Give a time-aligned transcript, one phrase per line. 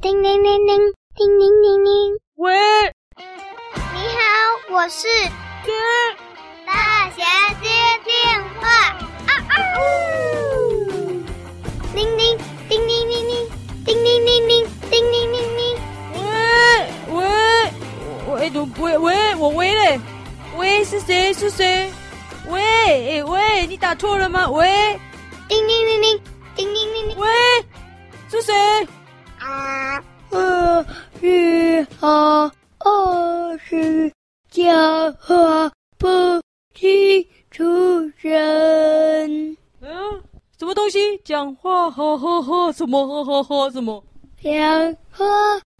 [0.00, 2.18] 叮铃铃铃，叮铃铃铃。
[2.36, 2.54] 喂，
[3.16, 5.08] 你好，我是
[5.64, 5.72] 接
[6.64, 7.68] 大侠接
[8.04, 8.68] 电话。
[9.26, 9.52] 啊啊！
[11.94, 12.38] 铃铃，
[12.68, 13.50] 叮铃铃铃，
[13.84, 15.76] 叮铃铃铃，叮铃铃铃。
[17.10, 17.20] 喂
[18.28, 20.00] 喂，喂喂喂，我喂嘞，
[20.56, 21.32] 喂是谁？
[21.34, 21.90] 是谁？
[22.46, 24.48] 喂，诶喂，你打错了吗？
[24.48, 24.96] 喂，
[25.48, 26.20] 叮铃铃铃，
[26.54, 27.16] 叮铃铃铃。
[27.18, 27.28] 喂，
[28.30, 28.54] 是谁？
[29.48, 30.84] 啊二
[31.20, 34.12] 十啊二十
[34.50, 36.06] 讲话不
[36.74, 37.64] 清楚
[38.18, 39.56] 人。
[39.80, 40.22] 嗯
[40.58, 40.98] 什么东西？
[41.24, 44.04] 讲话呵呵呵什么呵呵呵什么？
[44.42, 45.24] 两河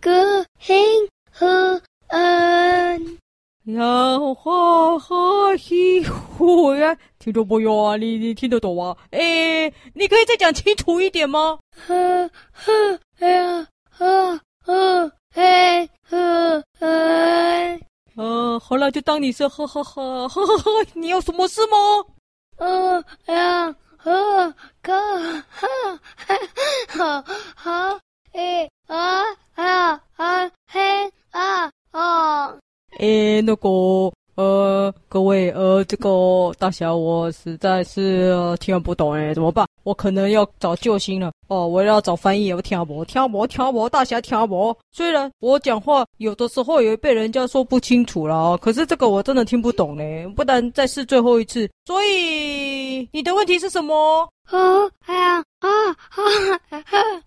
[0.00, 0.84] 隔黑
[1.32, 3.18] 河嗯
[3.64, 7.96] 两话和西湖呀听懂没有啊？
[7.96, 8.96] 你你听得懂吗？
[9.10, 11.58] 哎，你可以再讲清楚一点吗？
[11.88, 12.72] 呵呵
[13.26, 13.66] 呀。
[13.90, 16.86] 呵呵嘿呵嘿，
[18.14, 21.76] 呃，好了，就当你是呵呵呵呵呵呵，你有什么事吗？
[22.58, 24.92] 呃呀呵个
[25.50, 25.66] 哈
[26.16, 26.38] 哈
[26.88, 27.24] 好
[27.56, 27.98] 好
[28.34, 32.56] 诶啊啊啊嘿啊哦，
[33.00, 33.68] 诶，那个。
[34.36, 35.50] 呃，各位，
[35.84, 39.66] 这个大侠我实在是、听不懂哎，怎么办？
[39.84, 44.76] 我可能要找救星了哦，我要找翻译，我听不，听不，听不，大侠听不。
[44.90, 51.68] 虽然我讲话有的时候也被人家说不清楚了，可是这个我真的听不懂嘞，不然再试最后一次。
[51.84, 54.28] 所以你的问题是什么？
[54.50, 55.68] 哦，啊啊啊
[56.70, 56.84] 啊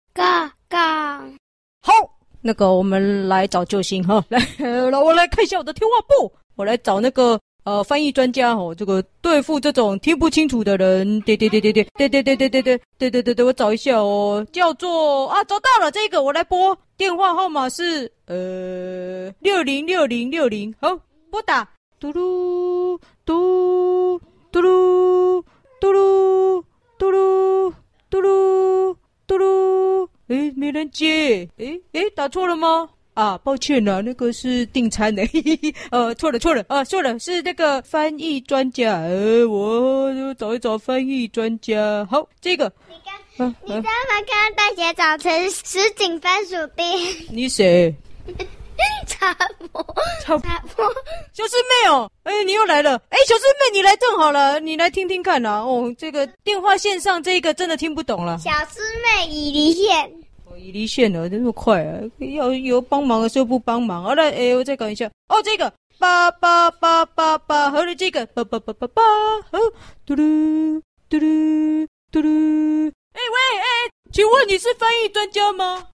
[2.41, 20.89] 那个，我们来找救星哈， 来，来，我来看一下我的电话簿，我来找那个呃翻译专家哦，这个对付这种听不清楚的人，对对对对对对对对对对对对对对对，我找一下哦，叫做啊，找到了这个，我来拨电话号码是呃六零六零六零，好，
[21.29, 24.19] 拨打，嘟噜嘟
[24.51, 25.43] 嘟噜
[25.79, 26.63] 嘟噜
[26.97, 27.73] 嘟噜
[28.09, 28.95] 嘟噜
[29.27, 30.07] 嘟噜。
[30.31, 32.87] 诶，没人接，诶诶，打错了吗？
[33.13, 35.21] 啊，抱歉了，那个是订餐的，
[35.91, 42.95] 呃，错了错了，啊，错了，是那个翻译专家，呃，我就找一找翻译专家，好，这个，你
[43.37, 43.91] 刚，啊、你知道吗？
[44.25, 46.85] 刚刚大姐找成石井番薯冰，
[47.29, 47.93] 你谁？
[49.07, 49.33] 插
[49.71, 49.85] 播，
[50.21, 50.85] 插播，
[51.33, 60.05] 小师妹哦，哎，你又来了，哎，小师妹，你来正好了，你来听听看呐，哦，这个电话线上这个真的听不懂了，小师妹已离线。
[60.45, 61.99] 哦已离线了，这么快啊！
[62.35, 64.03] 要有帮忙的时候不帮忙。
[64.03, 65.09] 好了，哎，我再搞一下。
[65.29, 69.01] 哦，这个八八八八八，好了，这个八八八八八，
[69.49, 69.57] 好，
[70.05, 72.91] 嘟噜嘟噜嘟噜。
[73.13, 73.65] 哎喂哎，
[74.11, 75.87] 请问你是翻译专家吗？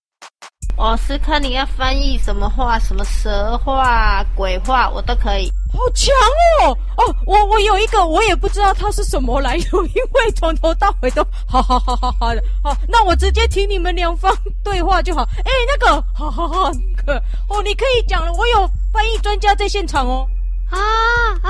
[0.78, 5.52] 我是看你要翻译什么话，什么蛇话、鬼话，我都可以。
[5.74, 6.14] 好强
[6.62, 6.78] 哦！
[6.98, 12.44] 哦，我我有一个，我也不知道它是什么来由，因为从头到尾都好好好好好的。
[12.64, 14.32] 好，那我直接听你们两方
[14.64, 15.24] 对话就好。
[15.44, 17.18] 哎，那个，好好好，那个，
[17.50, 20.28] 哦，你可以讲了，我有翻译专家在现场哦。
[20.70, 21.50] 啊啊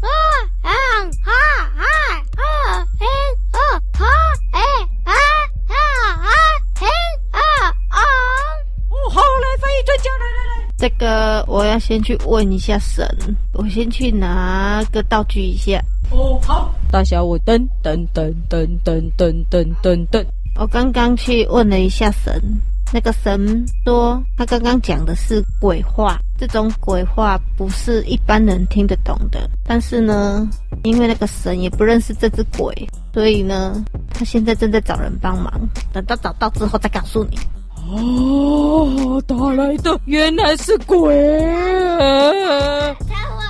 [0.00, 0.08] 啊
[0.62, 0.72] 啊
[1.24, 1.32] 啊
[1.76, 1.84] 啊
[2.38, 2.86] 啊！
[3.00, 3.06] 哎
[9.82, 10.72] 来翻译专家来来来。
[10.76, 13.06] 这个我要先去问一下神，
[13.52, 15.82] 我先去拿个道具一下。
[16.10, 20.24] 哦，好，大小，我噔噔噔噔噔噔噔噔噔。
[20.56, 22.40] 我刚刚去问了一下神，
[22.92, 29.48] 那个神说他刚刚讲的是鬼话，这种鬼话不是一般人听得懂的。
[29.64, 30.46] 但是呢，
[30.82, 32.74] 因为那个神也不认识这只鬼，
[33.14, 33.82] 所以呢，
[34.12, 35.50] 他现在正在找人帮忙，
[35.92, 37.38] 等到找到之后再告诉你。
[37.90, 41.14] 哦，打来的原来是鬼！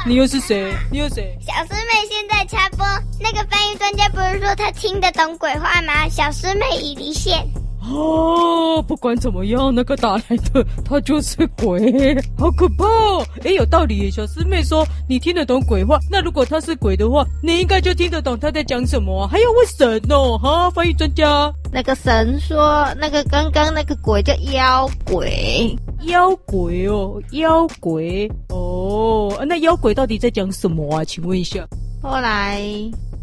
[0.05, 0.75] 你又是谁？
[0.91, 1.39] 你又是谁？
[1.41, 2.85] 小师妹现在插播，
[3.21, 6.09] 那个翻译专家不是说他听得懂鬼话吗？
[6.09, 7.47] 小师妹已离线。
[7.91, 13.27] 哦，不管怎么样，那个打来的 他就是鬼，好可怕哦！
[13.45, 14.11] 哎，有道理耶。
[14.11, 19.29] 小师妹说你听得懂鬼话，那如果他是鬼的话，你应该就听得懂他在讲什么啊。
[19.29, 21.53] 还要问神哦，哈，翻译专家。
[21.73, 31.05] 那个神说，那个刚刚那个鬼叫妖鬼，妖鬼哦，妖鬼哦，那妖鬼到底在讲什么啊？
[31.05, 31.67] 请问一下。
[32.01, 32.63] 后来。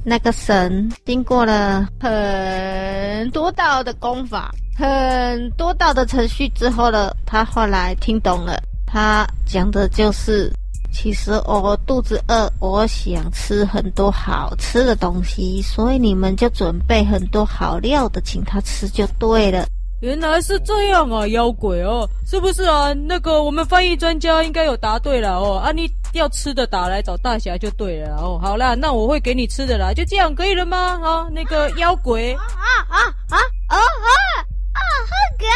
[0.10, 10.52] 那个神经过了很多道的功法，很多道的程序之后呢，他后来听懂了，他讲的就是
[10.92, 19.68] 其实我肚子饿，我想吃很多好吃的东西，所以你们就准备很多好料的，请他吃就对了。
[20.02, 22.94] 原来是这样啊，妖鬼哦，是不是啊？
[22.94, 25.58] 那个我们翻译专家应该有答对了哦。
[25.58, 28.40] 啊，你要吃的打来找大侠就对了哦。
[28.42, 31.00] 好啦，那我会给你吃的啦，就这样可以了吗？
[31.04, 32.98] 啊，那个妖鬼啊啊啊
[33.30, 33.78] 啊啊啊，
[35.06, 35.52] 好可爱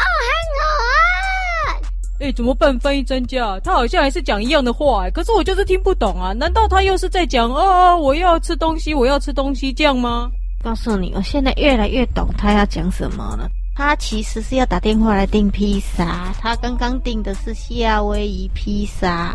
[0.00, 0.30] 哦，很
[0.60, 1.80] 好啊。
[2.20, 2.78] 哎，怎么办？
[2.80, 6.32] 翻译专家他好像还是讲一样的话哎，可是我就是听不懂啊。
[6.32, 10.30] 难道他又是在讲哦，我要吃东西，我要吃东西这样吗？
[10.62, 13.48] 告诉你，我现在越来越懂他要讲什么了。
[13.74, 19.34] 他其实是要打电话来订披萨，他刚刚订的是夏威夷披萨，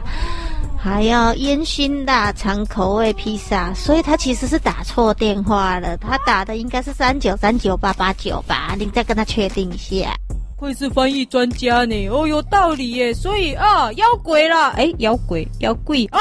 [0.77, 5.97] 还要烟熏腊肠口味披萨，所以他其实是打错电话了。
[5.97, 8.75] 他打的应该是三九三九八八九吧？
[8.77, 10.13] 你再跟他确定一下。
[10.57, 12.07] 会是翻译专家呢？
[12.09, 13.13] 哦，有道理耶。
[13.13, 16.19] 所以啊，妖鬼啦，哎，妖鬼，妖怪啊，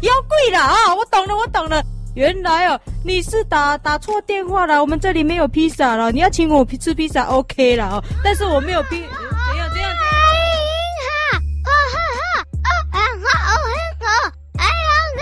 [0.00, 1.84] 妖怪啦 啊，我懂了，我懂了。
[2.16, 6.10] 原来哦，你是打打错电话了，我们这里没有披萨了。
[6.10, 8.02] 你要请我吃披萨，OK 了哦。
[8.24, 9.90] 但是我没有披，怎样怎样？
[9.94, 11.36] 哈，
[11.66, 13.70] 哦哈哈，哦啊哈，哦很
[14.08, 14.08] 好，
[14.56, 15.20] 哎呀，很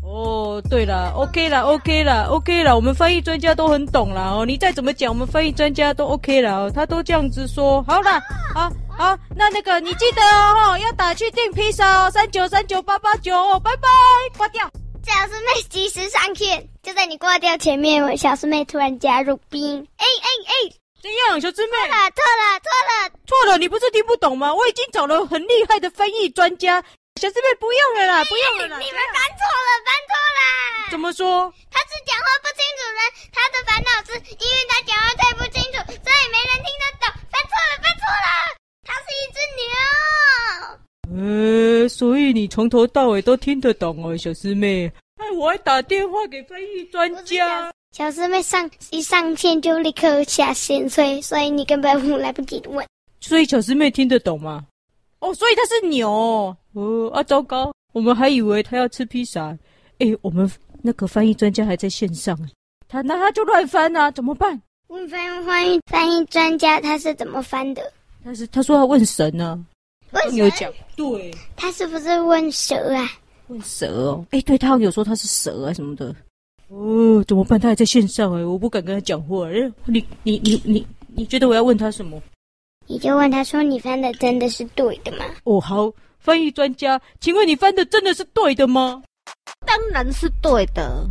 [0.00, 0.08] 好。
[0.08, 2.74] 哦，对了，OK 了，OK 了，OK 了。
[2.74, 4.46] 我们翻译专家都很懂了哦。
[4.46, 6.72] 你再怎么讲，我们翻译专家都 OK 了哦。
[6.74, 8.22] 他都这样子说，好了，
[8.54, 13.88] 好好，那那个你记得哦，要打去订披萨哦，三九三九八八九哦，拜拜，
[14.38, 14.62] 挂掉。
[15.06, 19.86] 小师妹及时上线，就在你挂掉前面，我小师妹突然加入兵。
[19.98, 20.52] 哎哎哎，
[21.02, 21.76] 怎样，小师妹？
[21.76, 23.58] 错了错了错了错了！
[23.58, 24.52] 你不是听不懂吗？
[24.54, 26.82] 我已经找了很厉害的翻译专家，
[27.20, 28.78] 小师妹不用了啦，不用了啦。
[28.78, 30.90] 你们翻错了，翻错了。
[30.90, 31.52] 怎么说？
[31.70, 33.00] 他是讲话不清楚人，
[33.32, 37.12] 他的烦恼是因为他讲话太不清楚，所以没人听得懂。
[37.28, 38.56] 翻错了，翻错了。
[38.84, 40.83] 他是一只牛。
[41.84, 44.90] 呃，所以你从头到尾都听得懂哦，小师妹。
[45.16, 47.70] 哎，我还打电话给翻译专家。
[47.92, 52.84] 小师妹上一上线就立刻下线，所以所以你根本来不及问。
[53.20, 54.64] 所以小师妹听得懂吗？
[55.20, 56.56] 哦，所以他是牛哦。
[56.72, 59.56] 哦啊，糟糕，我们还以为他要吃披萨。
[59.98, 60.50] 哎，我们
[60.82, 62.36] 那个翻译专家还在线上，
[62.88, 64.60] 他那他就乱翻啊，怎么办？
[64.88, 67.92] 问翻翻译翻译专家他是怎么翻的？
[68.24, 69.73] 他是他说要问神呢、啊。
[70.32, 73.10] 有讲对，他是不是问蛇啊？
[73.48, 76.14] 问蛇哦，哎，对，他有说他是蛇啊什么的。
[76.68, 77.60] 哦，怎么办？
[77.60, 79.46] 他还在线上哎，我不敢跟他讲话。
[79.48, 82.20] 哎，你你你你，你觉得我要问他什么？
[82.86, 89.02] 你就问他说：“你翻的真的是对的吗？”哦，好，翻译专家，请问你翻的真的是对的吗？
[89.66, 91.06] 当然是对的，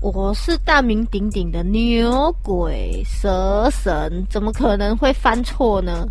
[0.00, 6.06] 我是大名鼎鼎的牛鬼蛇神，怎么可能会翻错呢？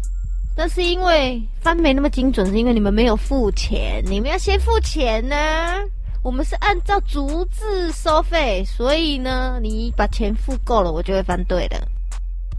[0.57, 5.75] 那是因为翻没那么精准，是因为你们没有付钱，你们要先付钱呢、啊。
[6.23, 11.77] 我们是按照逐字收费，所以呢，你把钱付够了，我就会翻对的。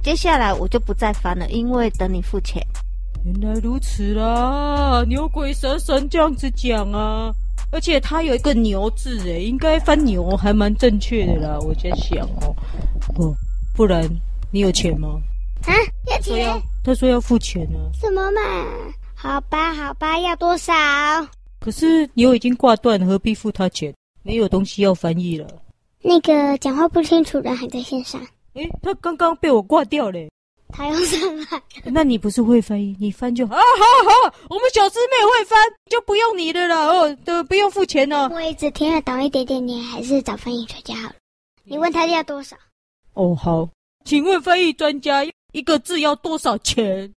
[0.04, 2.64] 接下来我就不再翻了，因为等你付钱。
[3.24, 7.34] 原来如此啦，牛鬼蛇神这样子讲啊，
[7.72, 11.58] 而且它有一个牛字，诶，应该翻牛还蛮正确的啦。
[11.58, 12.54] 我在想哦，
[13.16, 13.34] 哦，
[13.74, 14.08] 不然
[14.52, 15.20] 你有钱吗？
[15.64, 15.74] 啊，
[16.16, 16.62] 要钱？
[16.82, 17.78] 他说要付钱呢。
[18.00, 18.40] 什么嘛？
[19.14, 20.72] 好吧，好吧，要多少？
[21.60, 23.94] 可是牛已经挂断，何必付他钱？
[24.22, 25.46] 没有东西要翻译了。
[26.02, 28.20] 那个讲话不清楚的还在线上。
[28.54, 30.18] 诶，他刚刚被我挂掉了。
[30.68, 31.62] 他又上来。
[31.84, 32.96] 那你不是会翻译？
[32.98, 33.54] 你翻就好。
[33.54, 35.58] 啊，好好，我们小师妹会翻，
[35.90, 38.28] 就不用你的了哦，都不用付钱了。
[38.30, 41.14] 我也只听得懂一点点，你还是找翻译专家好了。
[41.64, 42.56] 你问他要多少？
[43.14, 43.68] 哦，好，
[44.04, 45.24] 请问翻译专家。
[45.52, 47.12] 一个字要多少钱？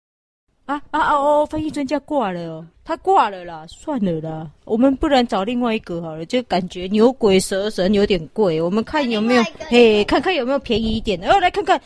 [0.66, 1.14] 啊啊啊！
[1.16, 11.78] 哦，翻译专家挂了哦，他挂了啦，算了啦，我们不然找另外一个好了，就感觉牛鬼蛇神有点贵，我们看有没有，嘿，看看有没有便宜一点的，哦，来看看，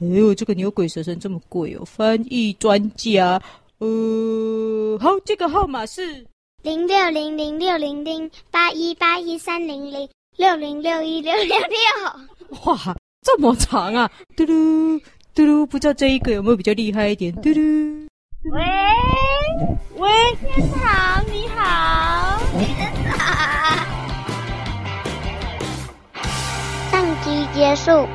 [0.00, 3.42] 哎呦，这个牛鬼蛇神这么贵哦，翻译专家，
[3.78, 6.24] 呃，好，这个号码是
[6.62, 15.02] 零六零零六零零八一八一三零零六零六一六六六，哇，这么长啊，嘟噜。
[15.38, 17.32] 嘟噜，不知道这一个有没有比较厉害一点？
[17.32, 18.08] 嘟噜，
[18.50, 18.60] 喂
[19.96, 22.40] 喂，天堂你好，
[26.90, 28.08] 上集结束。